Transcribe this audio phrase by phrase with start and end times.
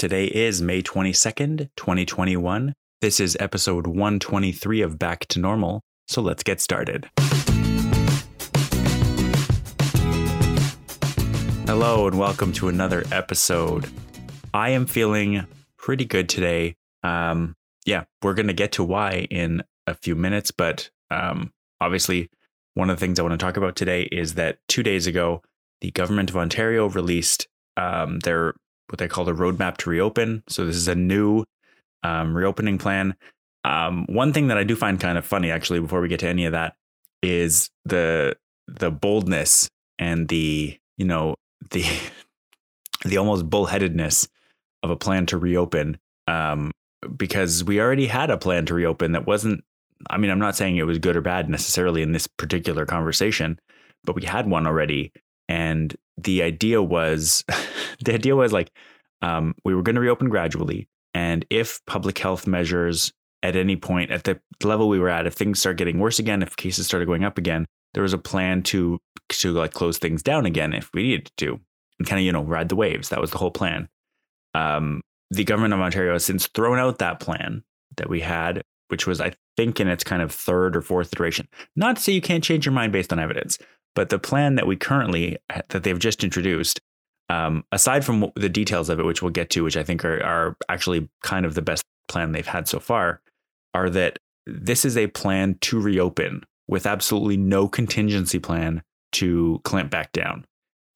[0.00, 2.72] Today is May 22nd, 2021.
[3.02, 7.10] This is episode 123 of Back to Normal, so let's get started.
[11.66, 13.90] Hello, and welcome to another episode.
[14.54, 16.76] I am feeling pretty good today.
[17.02, 17.54] Um,
[17.84, 22.30] yeah, we're going to get to why in a few minutes, but um, obviously,
[22.72, 25.42] one of the things I want to talk about today is that two days ago,
[25.82, 28.54] the government of Ontario released um, their
[28.90, 30.42] what they call the roadmap to reopen.
[30.48, 31.44] So this is a new
[32.02, 33.14] um, reopening plan.
[33.64, 36.28] Um, one thing that I do find kind of funny, actually, before we get to
[36.28, 36.74] any of that,
[37.22, 39.68] is the the boldness
[39.98, 41.34] and the you know
[41.70, 41.84] the
[43.04, 44.28] the almost bullheadedness
[44.82, 45.98] of a plan to reopen.
[46.26, 46.70] Um,
[47.16, 49.64] because we already had a plan to reopen that wasn't.
[50.08, 53.58] I mean, I'm not saying it was good or bad necessarily in this particular conversation,
[54.04, 55.12] but we had one already,
[55.50, 57.44] and the idea was
[58.04, 58.70] the idea was like
[59.20, 60.88] um, we were going to reopen gradually.
[61.12, 65.34] And if public health measures at any point at the level we were at if
[65.34, 68.62] things start getting worse again if cases started going up again there was a plan
[68.62, 68.98] to
[69.30, 71.58] to like close things down again if we needed to
[71.98, 73.08] and kind of you know ride the waves.
[73.08, 73.88] That was the whole plan.
[74.54, 77.64] Um, the government of ontario has since thrown out that plan
[77.96, 81.48] that we had which was i think in its kind of third or fourth iteration.
[81.76, 83.58] Not to say you can't change your mind based on evidence
[83.94, 85.38] but the plan that we currently
[85.68, 86.80] that they've just introduced,
[87.28, 90.22] um, aside from the details of it, which we'll get to, which I think are,
[90.22, 93.20] are actually kind of the best plan they've had so far,
[93.74, 98.82] are that this is a plan to reopen with absolutely no contingency plan
[99.12, 100.44] to clamp back down.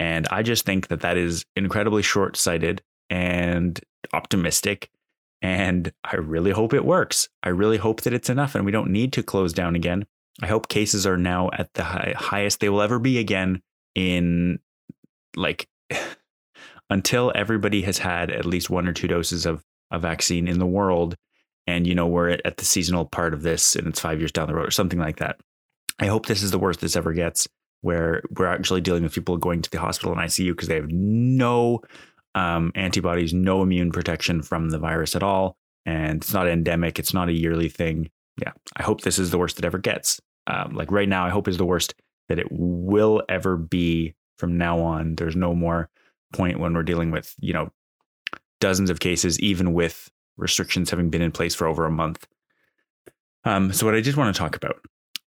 [0.01, 3.81] And I just think that that is incredibly short sighted and
[4.13, 4.91] optimistic.
[5.43, 7.29] And I really hope it works.
[7.43, 10.07] I really hope that it's enough and we don't need to close down again.
[10.43, 13.63] I hope cases are now at the high, highest they will ever be again
[13.95, 14.59] in
[15.37, 15.69] like
[16.91, 20.67] until everybody has had at least one or two doses of a vaccine in the
[20.67, 21.17] world
[21.67, 24.49] and you know we're at the seasonal part of this and it's 5 years down
[24.49, 25.39] the road or something like that.
[26.01, 27.47] I hope this is the worst this ever gets
[27.83, 30.91] where we're actually dealing with people going to the hospital and ICU because they have
[30.91, 31.83] no
[32.35, 35.57] um, antibodies, no immune protection from the virus at all
[35.87, 39.39] and it's not endemic, it's not a yearly thing yeah, I hope this is the
[39.39, 40.21] worst it ever gets.
[40.47, 41.95] Um, like right now, I hope is the worst
[42.29, 45.15] that it will ever be from now on.
[45.15, 45.89] There's no more
[46.33, 47.71] point when we're dealing with, you know,
[48.61, 52.27] dozens of cases, even with restrictions having been in place for over a month.
[53.45, 54.77] Um, so what I did want to talk about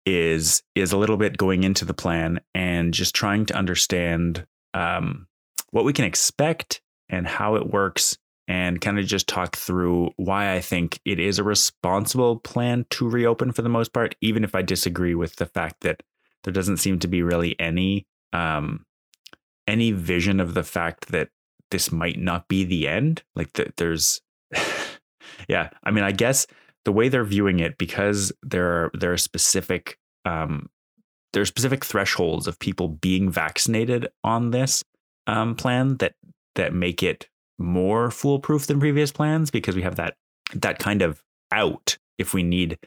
[0.06, 5.26] is is a little bit going into the plan and just trying to understand um,
[5.70, 10.54] what we can expect and how it works and kind of just talk through why
[10.54, 14.54] I think it is a responsible plan to reopen for the most part, even if
[14.54, 16.02] I disagree with the fact that
[16.42, 18.84] there doesn't seem to be really any um,
[19.66, 21.30] any vision of the fact that
[21.70, 23.22] this might not be the end.
[23.34, 24.20] Like that, there's,
[25.48, 25.70] yeah.
[25.82, 26.46] I mean, I guess
[26.84, 30.68] the way they're viewing it, because there are there are specific um,
[31.32, 34.84] there are specific thresholds of people being vaccinated on this
[35.26, 36.14] um, plan that
[36.56, 37.28] that make it
[37.58, 40.16] more foolproof than previous plans because we have that
[40.54, 41.22] that kind of
[41.52, 42.78] out if we need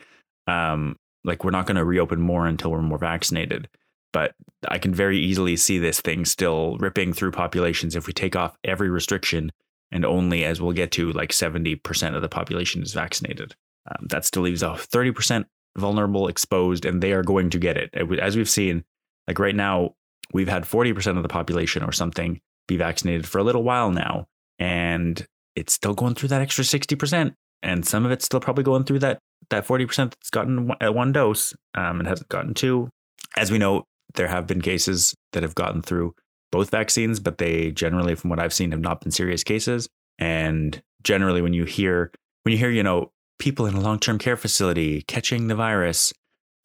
[0.48, 3.70] um like we're not going to reopen more until we're more vaccinated.
[4.14, 4.34] But
[4.70, 8.58] i can very easily see this thing still ripping through populations if we take off
[8.64, 9.52] every restriction
[9.92, 13.56] and only as we'll get to like 70% of the population is vaccinated.
[13.90, 15.46] Um, that still leaves a 30%
[15.78, 17.94] vulnerable exposed and they are going to get it.
[18.20, 18.84] As we've seen
[19.28, 19.96] like right now
[20.34, 24.28] we've had 40% of the population or something be vaccinated for a little while now
[24.60, 25.26] and
[25.56, 27.34] it's still going through that extra 60%.
[27.64, 29.20] And some of it's still probably going through that
[29.50, 32.90] that 40% that's gotten one, one dose um, and hasn't gotten two.
[33.38, 33.84] As we know,
[34.16, 36.14] there have been cases that have gotten through
[36.52, 39.88] both vaccines, but they generally, from what I've seen, have not been serious cases.
[40.20, 42.12] And generally, when you hear
[42.44, 46.14] when you hear, you know, people in a long term care facility catching the virus,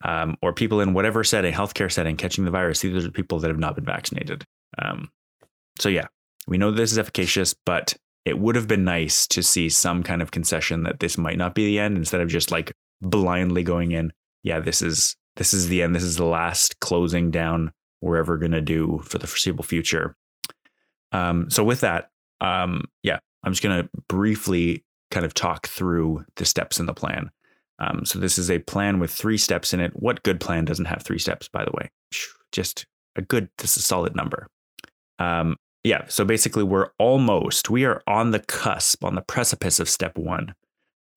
[0.03, 3.49] um, or people in whatever setting, healthcare setting, catching the virus, these are people that
[3.49, 4.43] have not been vaccinated.
[4.81, 5.09] Um,
[5.79, 6.07] so yeah,
[6.47, 7.95] we know this is efficacious, but
[8.25, 11.55] it would have been nice to see some kind of concession that this might not
[11.55, 14.11] be the end instead of just like blindly going in.
[14.43, 15.95] Yeah, this is this is the end.
[15.95, 20.15] This is the last closing down we're ever going to do for the foreseeable future.
[21.11, 22.09] Um, so with that,
[22.41, 26.93] um, yeah, I'm just going to briefly kind of talk through the steps in the
[26.93, 27.29] plan.
[27.79, 29.91] Um, so this is a plan with three steps in it.
[29.95, 31.91] What good plan doesn't have three steps, by the way?
[32.51, 32.85] Just
[33.15, 34.47] a good, this is a solid number.
[35.19, 36.05] Um, yeah.
[36.07, 40.55] So basically, we're almost, we are on the cusp, on the precipice of step one,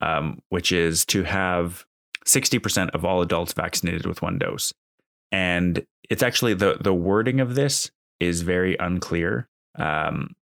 [0.00, 1.84] um, which is to have
[2.24, 4.72] 60% of all adults vaccinated with one dose.
[5.30, 7.90] And it's actually the, the wording of this
[8.20, 9.48] is very unclear
[9.78, 10.34] um,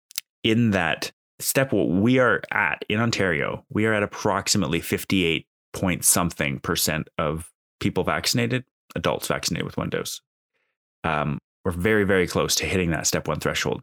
[0.44, 6.04] in that step what we are at in Ontario, we are at approximately 58 point
[6.04, 8.64] something percent of people vaccinated,
[8.94, 10.20] adults vaccinated with one dose.
[11.04, 13.82] Um, we're very, very close to hitting that step one threshold.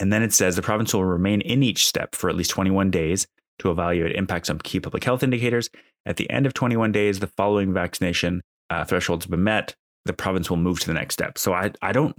[0.00, 2.90] And then it says the province will remain in each step for at least 21
[2.90, 3.26] days
[3.60, 5.70] to evaluate impacts on key public health indicators.
[6.06, 9.74] At the end of 21 days, the following vaccination uh, thresholds have been met.
[10.04, 11.38] The province will move to the next step.
[11.38, 12.16] So I, I don't,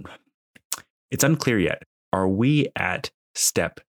[1.10, 1.82] it's unclear yet.
[2.12, 3.80] Are we at step,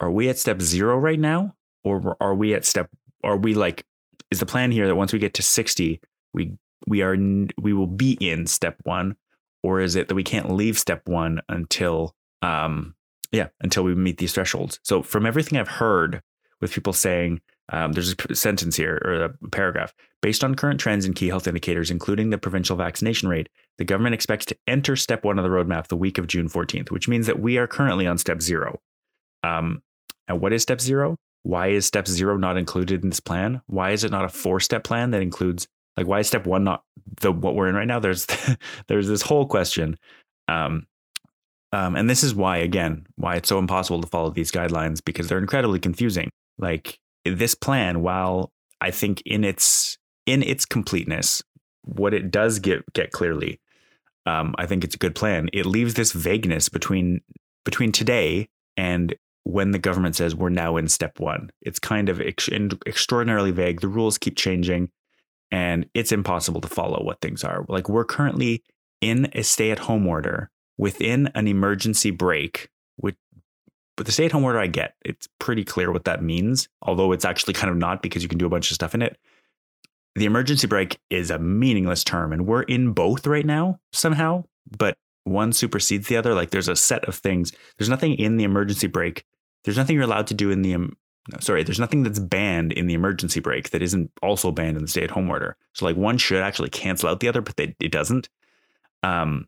[0.00, 1.54] are we at step zero right now?
[1.82, 2.88] Or are we at step,
[3.22, 3.84] are we like,
[4.30, 6.00] is the plan here that once we get to 60,
[6.32, 6.52] we,
[6.86, 7.16] we are,
[7.60, 9.16] we will be in step one?
[9.62, 12.14] Or is it that we can't leave step one until
[12.44, 12.94] um,
[13.32, 14.78] yeah, until we meet these thresholds.
[14.82, 16.22] So from everything I've heard
[16.60, 17.40] with people saying,
[17.72, 19.94] um, there's a sentence here or a paragraph.
[20.20, 23.48] Based on current trends and key health indicators, including the provincial vaccination rate,
[23.78, 26.90] the government expects to enter step one of the roadmap the week of June 14th,
[26.90, 28.80] which means that we are currently on step zero.
[29.42, 29.82] Um,
[30.28, 31.16] and what is step zero?
[31.42, 33.62] Why is step zero not included in this plan?
[33.66, 36.64] Why is it not a four step plan that includes like why is step one
[36.64, 36.82] not
[37.20, 38.00] the what we're in right now?
[38.00, 38.26] There's
[38.88, 39.98] there's this whole question.
[40.48, 40.86] Um,
[41.74, 45.26] um, and this is why, again, why it's so impossible to follow these guidelines because
[45.26, 46.30] they're incredibly confusing.
[46.56, 51.42] Like this plan, while I think in its in its completeness,
[51.82, 53.60] what it does get get clearly,
[54.24, 55.48] um, I think it's a good plan.
[55.52, 57.22] It leaves this vagueness between
[57.64, 61.50] between today and when the government says we're now in step one.
[61.60, 62.48] It's kind of ex-
[62.86, 63.80] extraordinarily vague.
[63.80, 64.90] The rules keep changing,
[65.50, 67.64] and it's impossible to follow what things are.
[67.68, 68.62] Like we're currently
[69.00, 73.16] in a stay at home order within an emergency break, which
[73.96, 77.12] but the stay at home order I get, it's pretty clear what that means, although
[77.12, 79.16] it's actually kind of not because you can do a bunch of stuff in it.
[80.16, 84.44] The emergency break is a meaningless term, and we're in both right now somehow,
[84.76, 86.34] but one supersedes the other.
[86.34, 87.52] Like there's a set of things.
[87.78, 89.24] There's nothing in the emergency break.
[89.64, 90.90] There's nothing you're allowed to do in the
[91.40, 94.88] sorry, there's nothing that's banned in the emergency break that isn't also banned in the
[94.88, 95.56] stay at home order.
[95.72, 98.28] So like one should actually cancel out the other, but they, it doesn't.
[99.02, 99.46] Um,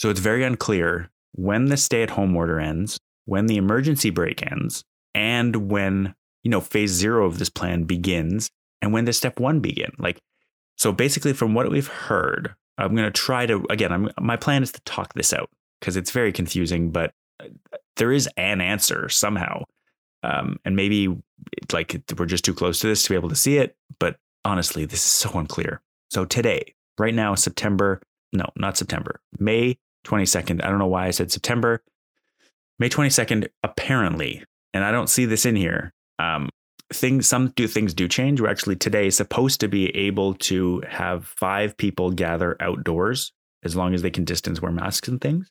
[0.00, 4.42] so it's very unclear when the stay at home order ends, when the emergency break
[4.50, 4.82] ends,
[5.14, 8.50] and when, you know, phase zero of this plan begins
[8.80, 9.92] and when the step one begin.
[9.98, 10.18] Like,
[10.78, 14.62] so basically from what we've heard, I'm going to try to, again, I'm, my plan
[14.62, 15.50] is to talk this out
[15.80, 17.48] because it's very confusing, but uh,
[17.96, 19.64] there is an answer somehow.
[20.22, 21.14] Um, and maybe
[21.72, 23.76] like we're just too close to this to be able to see it.
[23.98, 25.82] But honestly, this is so unclear.
[26.10, 28.00] So today, right now, September,
[28.32, 30.64] no, not September, May 22nd.
[30.64, 31.82] I don't know why I said September.
[32.78, 34.42] May 22nd, apparently,
[34.72, 35.92] and I don't see this in here.
[36.18, 36.48] Um,
[36.92, 38.40] things, some do things do change.
[38.40, 43.32] We're actually today supposed to be able to have five people gather outdoors
[43.62, 45.50] as long as they can distance wear masks and things.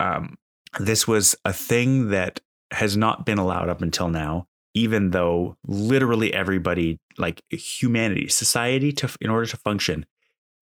[0.00, 0.36] Um,
[0.78, 2.40] this was a thing that
[2.72, 9.10] has not been allowed up until now, even though literally everybody, like humanity, society, to
[9.20, 10.06] in order to function,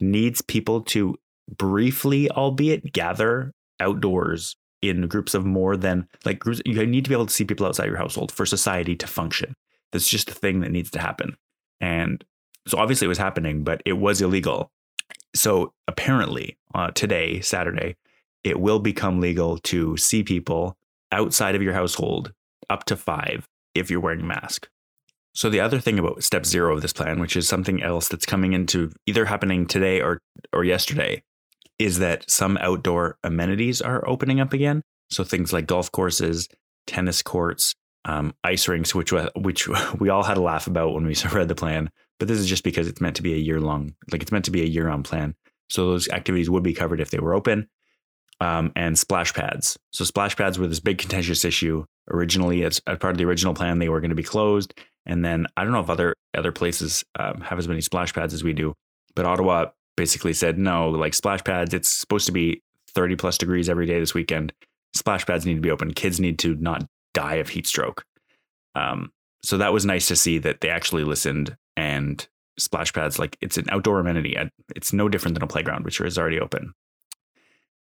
[0.00, 1.16] needs people to
[1.48, 6.60] briefly, albeit, gather outdoors in groups of more than like groups.
[6.64, 9.54] You need to be able to see people outside your household for society to function.
[9.92, 11.36] That's just a thing that needs to happen.
[11.80, 12.24] And
[12.66, 14.70] so obviously it was happening, but it was illegal.
[15.34, 17.96] So apparently uh, today, Saturday,
[18.44, 20.76] it will become legal to see people
[21.12, 22.32] outside of your household
[22.68, 24.68] up to five if you're wearing a mask.
[25.34, 28.26] So the other thing about step zero of this plan, which is something else that's
[28.26, 30.20] coming into either happening today or
[30.52, 31.22] or yesterday,
[31.80, 34.82] is that some outdoor amenities are opening up again.
[35.10, 36.46] So things like golf courses,
[36.86, 39.66] tennis courts, um, ice rinks, which which
[39.98, 41.90] we all had a laugh about when we read the plan.
[42.18, 44.44] But this is just because it's meant to be a year long, like it's meant
[44.44, 45.34] to be a year on plan.
[45.70, 47.68] So those activities would be covered if they were open.
[48.42, 49.78] Um, and splash pads.
[49.92, 52.64] So splash pads were this big contentious issue originally.
[52.64, 54.72] As, as part of the original plan, they were going to be closed.
[55.04, 58.32] And then I don't know if other other places um, have as many splash pads
[58.32, 58.74] as we do,
[59.14, 59.66] but Ottawa
[59.96, 62.62] basically said, no, like splash pads, it's supposed to be
[62.94, 64.52] 30 plus degrees every day this weekend.
[64.94, 65.92] Splash pads need to be open.
[65.92, 68.04] Kids need to not die of heat stroke.
[68.74, 72.26] Um, so that was nice to see that they actually listened and
[72.58, 74.36] splash pads, like it's an outdoor amenity.
[74.74, 76.74] It's no different than a playground, which is already open.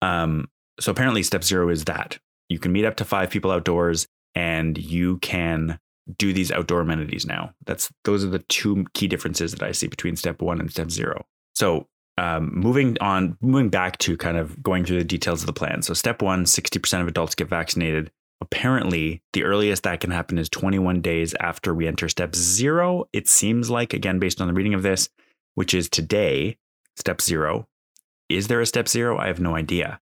[0.02, 4.06] Um, so apparently, step zero is that you can meet up to five people outdoors
[4.34, 5.78] and you can
[6.16, 7.52] do these outdoor amenities now.
[7.66, 10.90] That's those are the two key differences that I see between step one and step
[10.90, 11.26] zero.
[11.58, 11.88] So
[12.18, 15.82] um, moving on, moving back to kind of going through the details of the plan.
[15.82, 18.12] So, step one 60% of adults get vaccinated.
[18.40, 23.08] Apparently, the earliest that can happen is 21 days after we enter step zero.
[23.12, 25.08] It seems like, again, based on the reading of this,
[25.56, 26.56] which is today,
[26.94, 27.66] step zero.
[28.28, 29.18] Is there a step zero?
[29.18, 29.98] I have no idea.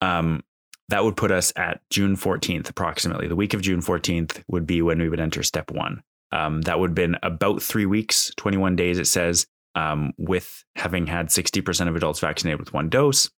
[0.00, 0.44] Um,
[0.88, 3.26] that would put us at June 14th, approximately.
[3.26, 6.04] The week of June 14th would be when we would enter step one.
[6.30, 11.06] Um, that would have been about three weeks, 21 days, it says, um, with having
[11.06, 13.30] had 60% of adults vaccinated with one dose.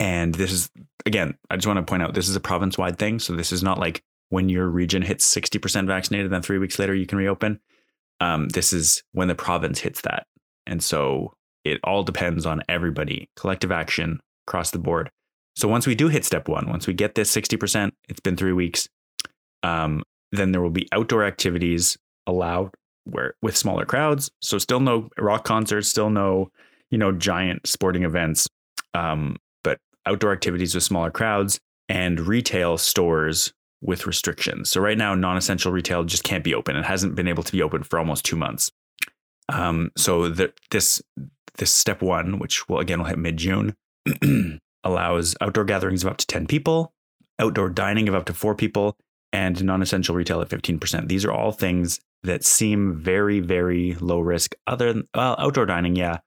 [0.00, 0.70] And this is,
[1.06, 3.20] again, I just want to point out this is a province wide thing.
[3.20, 6.94] So this is not like when your region hits 60% vaccinated, then three weeks later
[6.94, 7.60] you can reopen.
[8.18, 10.26] Um, this is when the province hits that.
[10.66, 15.10] And so it all depends on everybody, collective action across the board.
[15.54, 18.52] So once we do hit step one, once we get this 60%, it's been three
[18.52, 18.88] weeks,
[19.62, 22.70] um, then there will be outdoor activities allowed
[23.04, 24.30] where with smaller crowds.
[24.40, 26.50] So still no rock concerts, still no,
[26.90, 28.48] you know, giant sporting events,
[28.94, 34.70] um, but outdoor activities with smaller crowds and retail stores with restrictions.
[34.70, 36.76] So right now, non-essential retail just can't be open.
[36.76, 38.72] It hasn't been able to be open for almost two months.
[39.50, 41.02] Um, so the, this
[41.58, 43.76] this step one, which will again will hit mid June,
[44.84, 46.94] allows outdoor gatherings of up to ten people,
[47.38, 48.96] outdoor dining of up to four people,
[49.34, 51.08] and non-essential retail at fifteen percent.
[51.08, 54.54] These are all things that seem very very low risk.
[54.66, 56.18] Other than well, outdoor dining, yeah,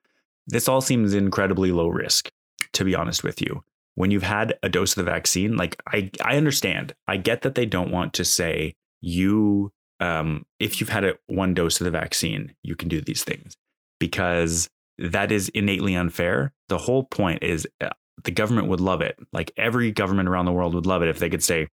[0.46, 2.30] this all seems incredibly low risk.
[2.74, 3.64] To be honest with you,
[3.96, 7.56] when you've had a dose of the vaccine, like I I understand, I get that
[7.56, 11.92] they don't want to say you um, if you've had a, one dose of the
[11.92, 13.56] vaccine, you can do these things
[14.00, 14.68] because
[15.00, 16.54] that is innately unfair.
[16.68, 17.90] The whole point is uh,
[18.24, 19.18] the government would love it.
[19.32, 21.68] Like every government around the world would love it if they could say,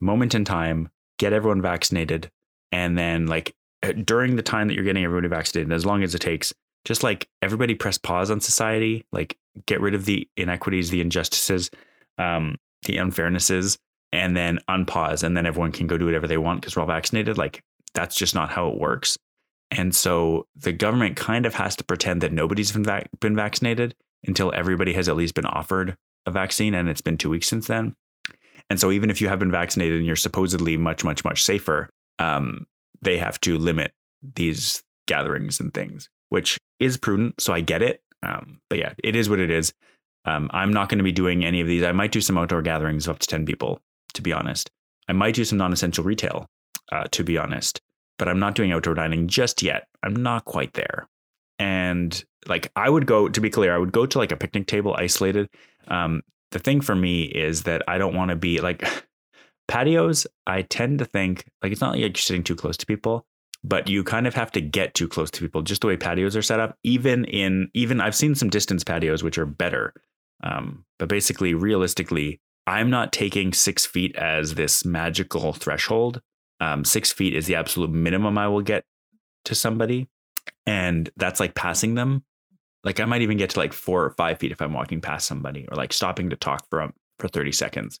[0.00, 0.88] moment in time,
[1.18, 2.30] get everyone vaccinated.
[2.72, 6.14] And then, like, uh, during the time that you're getting everybody vaccinated, as long as
[6.14, 6.52] it takes,
[6.84, 9.36] just like everybody press pause on society, like,
[9.66, 11.70] get rid of the inequities, the injustices,
[12.18, 13.78] um, the unfairnesses,
[14.12, 16.88] and then unpause and then everyone can go do whatever they want because we're all
[16.88, 17.62] vaccinated like
[17.94, 19.18] that's just not how it works
[19.70, 23.94] and so the government kind of has to pretend that nobody's been, vac- been vaccinated
[24.24, 27.66] until everybody has at least been offered a vaccine and it's been two weeks since
[27.66, 27.94] then
[28.70, 31.88] and so even if you have been vaccinated and you're supposedly much much much safer
[32.18, 32.66] um,
[33.02, 33.92] they have to limit
[34.34, 39.16] these gatherings and things which is prudent so i get it um, but yeah it
[39.16, 39.72] is what it is
[40.24, 42.62] um, i'm not going to be doing any of these i might do some outdoor
[42.62, 43.80] gatherings of up to 10 people
[44.18, 44.70] to be honest.
[45.08, 46.46] I might do some non essential retail,
[46.92, 47.80] uh, to be honest,
[48.18, 49.86] but I'm not doing outdoor dining just yet.
[50.02, 51.08] I'm not quite there.
[51.58, 54.66] And like, I would go, to be clear, I would go to like a picnic
[54.66, 55.48] table isolated.
[55.88, 58.86] Um, the thing for me is that I don't want to be like
[59.68, 60.26] patios.
[60.46, 63.26] I tend to think like it's not like you're sitting too close to people,
[63.64, 66.36] but you kind of have to get too close to people just the way patios
[66.36, 66.76] are set up.
[66.84, 69.94] Even in, even I've seen some distance patios, which are better.
[70.42, 76.20] Um, but basically, realistically, I'm not taking six feet as this magical threshold.
[76.60, 78.84] Um, six feet is the absolute minimum I will get
[79.46, 80.08] to somebody.
[80.66, 82.24] And that's like passing them.
[82.84, 85.26] Like I might even get to like four or five feet if I'm walking past
[85.26, 88.00] somebody or like stopping to talk for, um, for 30 seconds.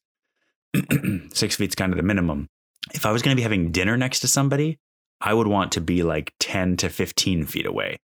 [1.32, 2.48] six feet's kind of the minimum.
[2.94, 4.78] If I was going to be having dinner next to somebody,
[5.20, 7.98] I would want to be like 10 to 15 feet away.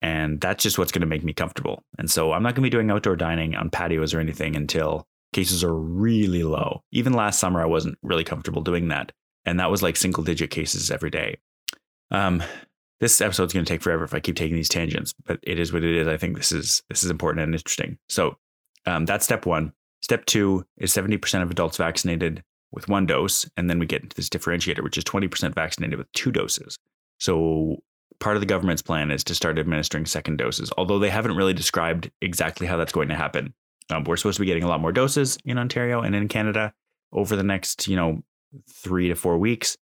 [0.00, 1.82] And that's just what's going to make me comfortable.
[1.98, 5.06] And so I'm not going to be doing outdoor dining on patios or anything until
[5.32, 6.82] cases are really low.
[6.92, 9.12] Even last summer, I wasn't really comfortable doing that.
[9.44, 11.38] And that was like single digit cases every day.
[12.10, 12.42] Um,
[13.00, 15.72] this episode's going to take forever if I keep taking these tangents, but it is
[15.72, 16.08] what it is.
[16.08, 17.98] I think this is this is important and interesting.
[18.08, 18.36] So
[18.86, 19.72] um, that's step one.
[20.02, 24.14] Step two is 70% of adults vaccinated with one dose, and then we get into
[24.14, 26.78] this differentiator, which is 20% vaccinated with two doses.
[27.18, 27.78] So
[28.20, 31.54] part of the government's plan is to start administering second doses, although they haven't really
[31.54, 33.54] described exactly how that's going to happen.
[33.90, 36.72] Um, we're supposed to be getting a lot more doses in Ontario and in Canada
[37.12, 38.22] over the next, you know,
[38.70, 39.76] three to four weeks.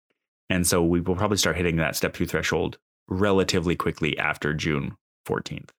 [0.50, 2.78] And so we will probably start hitting that step two threshold
[3.14, 4.96] relatively quickly after June
[5.28, 5.70] 14th.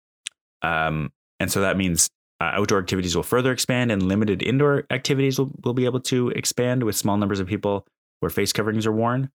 [0.62, 2.08] Um, and so that means
[2.40, 6.30] uh, outdoor activities will further expand and limited indoor activities will, will be able to
[6.30, 7.86] expand with small numbers of people
[8.20, 9.30] where face coverings are worn.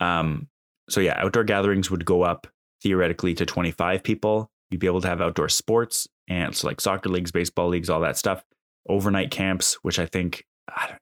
[0.00, 0.48] Um,
[0.88, 2.46] so, yeah, outdoor gatherings would go up
[2.82, 4.50] theoretically to 25 people.
[4.70, 8.00] You'd be able to have outdoor sports and so like soccer leagues, baseball leagues, all
[8.00, 8.42] that stuff.
[8.88, 10.44] Overnight camps, which I think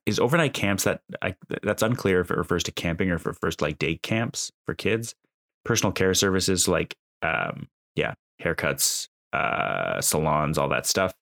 [0.05, 3.27] is overnight camps that I, that's unclear if it refers to camping or if it
[3.27, 5.15] refers to like day camps for kids.
[5.63, 11.13] Personal care services like um, yeah, haircuts, uh, salons, all that stuff.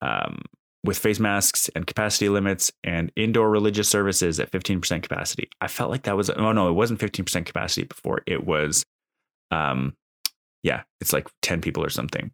[0.00, 0.42] Um,
[0.84, 5.48] with face masks and capacity limits and indoor religious services at 15% capacity.
[5.60, 8.22] I felt like that was oh no, it wasn't 15% capacity before.
[8.26, 8.84] It was
[9.50, 9.94] um
[10.62, 12.30] yeah, it's like 10 people or something.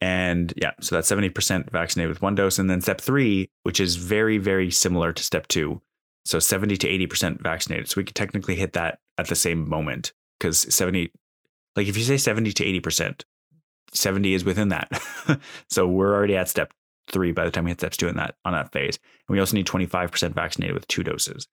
[0.00, 2.58] And yeah, so that's 70% vaccinated with one dose.
[2.58, 5.82] And then step three, which is very, very similar to step two.
[6.24, 7.88] So 70 to 80% vaccinated.
[7.88, 11.12] So we could technically hit that at the same moment because 70,
[11.76, 13.22] like if you say 70 to 80%,
[13.92, 14.90] 70 is within that.
[15.70, 16.72] so we're already at step
[17.10, 18.98] three by the time we hit steps two in that on that phase.
[19.28, 21.46] And we also need 25% vaccinated with two doses.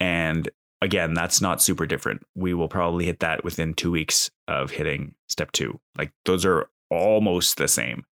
[0.00, 0.48] And
[0.80, 2.22] again, that's not super different.
[2.34, 5.78] We will probably hit that within two weeks of hitting step two.
[5.96, 8.04] Like those are almost the same.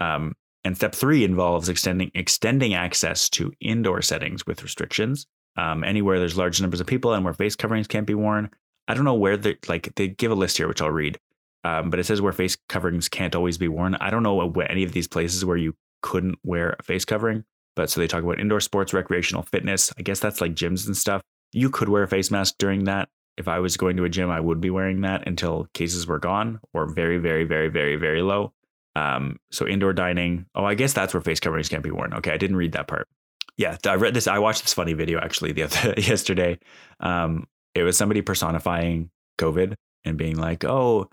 [0.00, 0.34] Um,
[0.64, 5.26] and step three involves extending extending access to indoor settings with restrictions.
[5.56, 8.50] Um, anywhere there's large numbers of people and where face coverings can't be worn.
[8.88, 11.18] I don't know where they like they give a list here, which I'll read.
[11.64, 13.94] Um, but it says where face coverings can't always be worn.
[13.96, 17.44] I don't know any of these places where you couldn't wear a face covering.
[17.74, 19.92] But so they talk about indoor sports, recreational fitness.
[19.98, 21.22] I guess that's like gyms and stuff.
[21.52, 23.08] You could wear a face mask during that.
[23.36, 26.20] If I was going to a gym, I would be wearing that until cases were
[26.20, 28.52] gone or very, very, very, very, very low.
[28.94, 30.46] Um, so indoor dining.
[30.54, 32.14] Oh, I guess that's where face coverings can't be worn.
[32.14, 33.08] Okay, I didn't read that part.
[33.56, 34.28] Yeah, I read this.
[34.28, 36.58] I watched this funny video actually the other yesterday.
[37.00, 41.08] Um, it was somebody personifying COVID and being like, "Oh,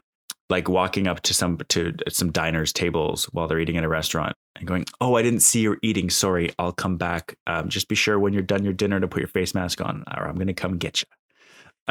[0.50, 4.36] like walking up to some to some diners tables while they're eating at a restaurant
[4.56, 6.10] and going, "Oh, I didn't see you're eating.
[6.10, 7.36] Sorry, I'll come back.
[7.48, 10.04] Um, just be sure when you're done your dinner to put your face mask on,
[10.16, 11.08] or I'm going to come get you."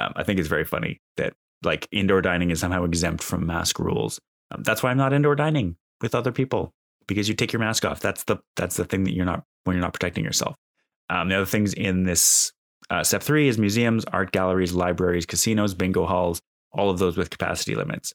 [0.03, 1.35] Um, I think it's very funny that
[1.65, 4.21] like indoor dining is somehow exempt from mask rules.
[4.50, 6.73] Um, that's why I'm not indoor dining with other people
[7.07, 8.00] because you take your mask off.
[8.00, 10.55] That's the that's the thing that you're not when you're not protecting yourself.
[11.09, 12.53] Um, the other things in this
[12.90, 16.40] uh, step three is museums, art galleries, libraries, casinos, bingo halls,
[16.73, 18.12] all of those with capacity limits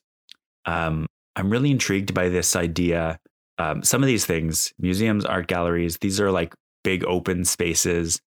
[0.66, 1.06] um,
[1.36, 3.18] I'm really intrigued by this idea.
[3.58, 6.54] Um, some of these things, museums, art galleries, these are like
[6.84, 8.20] big open spaces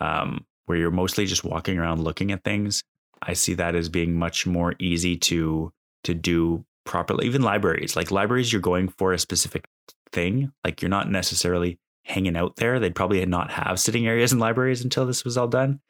[0.00, 2.82] um, where you're mostly just walking around looking at things.
[3.22, 5.72] I see that as being much more easy to
[6.04, 7.24] to do properly.
[7.24, 9.64] Even libraries, like libraries, you're going for a specific
[10.12, 10.52] thing.
[10.62, 12.78] Like you're not necessarily hanging out there.
[12.78, 15.80] They'd probably not have sitting areas in libraries until this was all done.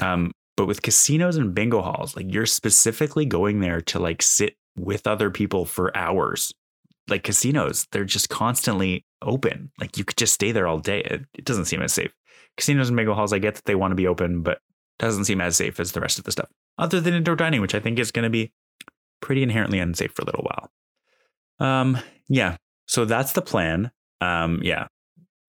[0.00, 4.56] Um, but with casinos and bingo halls, like you're specifically going there to like sit
[4.76, 6.52] with other people for hours.
[7.08, 9.70] Like casinos, they're just constantly open.
[9.80, 11.00] Like you could just stay there all day.
[11.00, 12.12] It, it doesn't seem as safe.
[12.56, 14.58] Casinos and bingo halls, I get that they want to be open, but
[14.98, 16.48] doesn't seem as safe as the rest of the stuff.
[16.78, 18.52] Other than indoor dining, which I think is going to be
[19.20, 20.70] pretty inherently unsafe for a little while.
[21.58, 22.56] Um, yeah.
[22.86, 23.90] So that's the plan.
[24.20, 24.86] Um, yeah.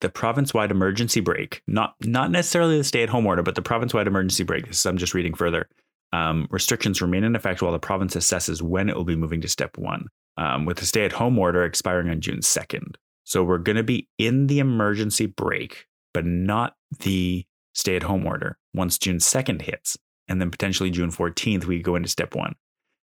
[0.04, 4.68] The province-wide emergency break, not not necessarily the stay-at-home order, but the province-wide emergency break.
[4.68, 5.70] This is, I'm just reading further.
[6.12, 9.48] Um, restrictions remain in effect while the province assesses when it will be moving to
[9.48, 12.96] step one, um, with the stay at home order expiring on June 2nd.
[13.24, 18.28] So we're going to be in the emergency break, but not the stay at home
[18.28, 19.98] order once June 2nd hits.
[20.28, 22.56] And then potentially June 14th, we go into step one.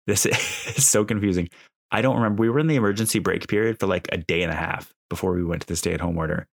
[0.06, 0.26] This
[0.78, 1.50] is so confusing.
[1.92, 2.40] I don't remember.
[2.40, 5.34] We were in the emergency break period for like a day and a half before
[5.34, 6.48] we went to the stay at home order.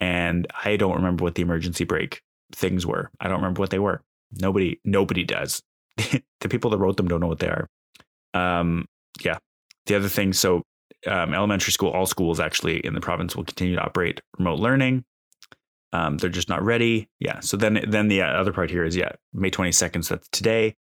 [0.00, 3.10] And I don't remember what the emergency break things were.
[3.20, 4.02] I don't remember what they were.
[4.32, 5.62] Nobody, nobody does.
[5.96, 7.68] the people that wrote them don't know what they are.
[8.34, 8.86] Um,
[9.22, 9.38] yeah.
[9.86, 10.62] The other thing, so
[11.06, 15.04] um, elementary school, all schools actually in the province will continue to operate remote learning.
[15.92, 17.08] Um, they're just not ready.
[17.18, 17.40] Yeah.
[17.40, 20.02] So then, then the other part here is yeah, May twenty second.
[20.02, 20.76] So that's today.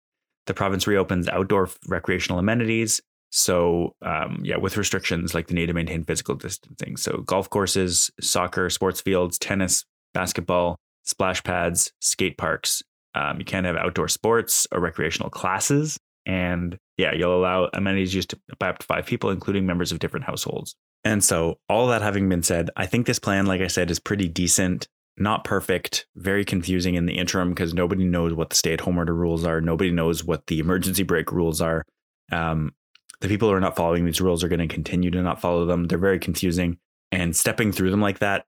[0.48, 3.02] The province reopens outdoor recreational amenities.
[3.30, 6.98] So um, yeah, with restrictions like the need to maintain physical distancing.
[6.98, 12.84] So golf courses, soccer, sports fields, tennis, basketball, splash pads, skate parks,
[13.18, 15.98] um, you can't have outdoor sports or recreational classes.
[16.26, 20.26] And yeah, you'll allow amenities used by up to five people, including members of different
[20.26, 20.76] households.
[21.04, 24.00] And so, all that having been said, I think this plan, like I said, is
[24.00, 24.88] pretty decent,
[25.18, 28.98] not perfect, very confusing in the interim because nobody knows what the stay at home
[28.98, 29.62] order rules are.
[29.62, 31.84] Nobody knows what the emergency break rules are.
[32.32, 32.74] Um,
[33.22, 35.66] the people who are not following these rules are going to continue to not follow
[35.66, 35.86] them.
[35.86, 36.78] They're very confusing.
[37.12, 38.46] And stepping through them like that,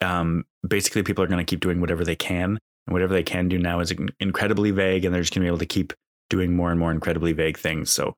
[0.00, 3.48] um, basically, people are going to keep doing whatever they can and whatever they can
[3.48, 5.92] do now is incredibly vague, and they're just going to be able to keep
[6.30, 7.90] doing more and more incredibly vague things.
[7.90, 8.16] So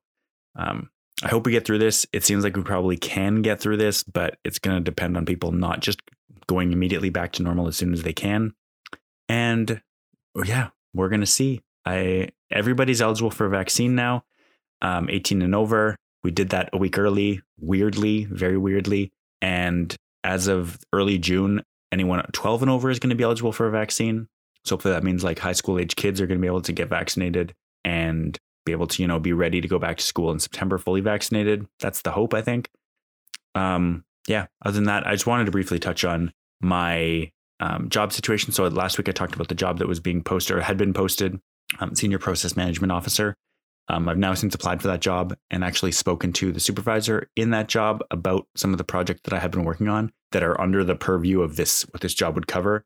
[0.55, 0.89] um,
[1.23, 2.05] I hope we get through this.
[2.13, 5.25] It seems like we probably can get through this, but it's going to depend on
[5.25, 6.01] people not just
[6.47, 8.53] going immediately back to normal as soon as they can.
[9.29, 9.81] And
[10.43, 11.61] yeah, we're going to see.
[11.85, 14.23] I everybody's eligible for a vaccine now,
[14.81, 15.95] um, 18 and over.
[16.23, 19.11] We did that a week early, weirdly, very weirdly.
[19.41, 23.67] And as of early June, anyone 12 and over is going to be eligible for
[23.67, 24.27] a vaccine.
[24.65, 26.73] So hopefully that means like high school age kids are going to be able to
[26.73, 30.31] get vaccinated and be able to, you know, be ready to go back to school
[30.31, 31.65] in September fully vaccinated.
[31.79, 32.69] That's the hope, I think.
[33.55, 38.13] Um, yeah, other than that, I just wanted to briefly touch on my um, job
[38.13, 38.51] situation.
[38.53, 40.93] So last week I talked about the job that was being posted or had been
[40.93, 41.39] posted,
[41.79, 43.35] um, senior process management officer.
[43.87, 47.49] Um, I've now since applied for that job and actually spoken to the supervisor in
[47.51, 50.59] that job about some of the projects that I have been working on that are
[50.61, 52.85] under the purview of this, what this job would cover.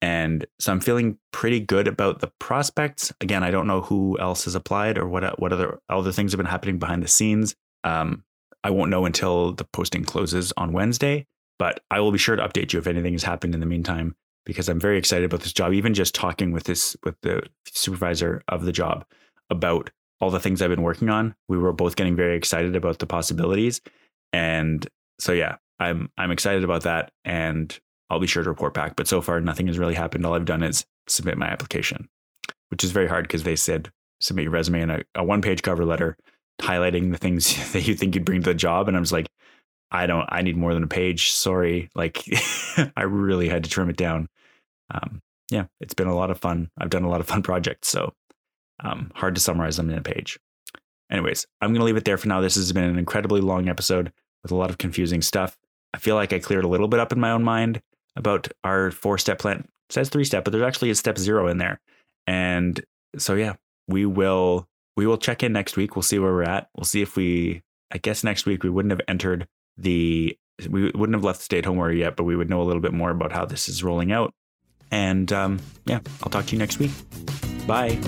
[0.00, 3.12] And so I'm feeling pretty good about the prospects.
[3.20, 6.38] Again, I don't know who else has applied or what what other other things have
[6.38, 7.56] been happening behind the scenes.
[7.82, 8.24] Um,
[8.62, 11.26] I won't know until the posting closes on Wednesday.
[11.58, 14.14] But I will be sure to update you if anything has happened in the meantime
[14.46, 15.72] because I'm very excited about this job.
[15.72, 19.04] Even just talking with this with the supervisor of the job
[19.50, 22.98] about all the things I've been working on, we were both getting very excited about
[22.98, 23.80] the possibilities.
[24.32, 24.86] And
[25.18, 27.78] so yeah, I'm I'm excited about that and
[28.10, 28.96] I'll be sure to report back.
[28.96, 30.26] But so far nothing has really happened.
[30.26, 32.08] All I've done is submit my application,
[32.70, 35.62] which is very hard because they said submit your resume and a, a one page
[35.62, 36.16] cover letter
[36.60, 38.88] highlighting the things that you think you'd bring to the job.
[38.88, 39.28] And I was like,
[39.90, 41.30] I don't, I need more than a page.
[41.32, 41.88] Sorry.
[41.94, 42.24] Like
[42.96, 44.28] I really had to trim it down.
[44.90, 46.70] Um, yeah, it's been a lot of fun.
[46.76, 47.88] I've done a lot of fun projects.
[47.88, 48.12] So
[48.80, 50.38] um, hard to summarize them in a page.
[51.10, 52.40] Anyways, I'm going to leave it there for now.
[52.40, 54.12] This has been an incredibly long episode
[54.42, 55.56] with a lot of confusing stuff.
[55.94, 57.80] I feel like I cleared a little bit up in my own mind
[58.14, 59.60] about our four step plan.
[59.88, 61.80] It says three step, but there's actually a step zero in there.
[62.26, 62.82] And
[63.16, 63.54] so, yeah,
[63.86, 65.96] we will we will check in next week.
[65.96, 66.68] We'll see where we're at.
[66.76, 67.62] We'll see if we.
[67.90, 70.36] I guess next week we wouldn't have entered the.
[70.68, 72.64] We wouldn't have left the stay at home order yet, but we would know a
[72.64, 74.34] little bit more about how this is rolling out.
[74.90, 76.90] And um, yeah, I'll talk to you next week.
[77.66, 77.98] Bye.